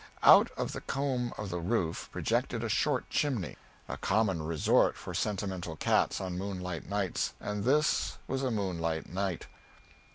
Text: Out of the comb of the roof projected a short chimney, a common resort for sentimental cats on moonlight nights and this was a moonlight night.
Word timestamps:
Out 0.23 0.49
of 0.57 0.71
the 0.71 0.81
comb 0.81 1.31
of 1.37 1.51
the 1.51 1.59
roof 1.59 2.09
projected 2.11 2.63
a 2.63 2.69
short 2.69 3.07
chimney, 3.11 3.55
a 3.87 3.97
common 3.97 4.41
resort 4.41 4.97
for 4.97 5.13
sentimental 5.13 5.75
cats 5.75 6.19
on 6.19 6.39
moonlight 6.39 6.89
nights 6.89 7.33
and 7.39 7.63
this 7.65 8.17
was 8.27 8.41
a 8.41 8.49
moonlight 8.49 9.07
night. 9.07 9.45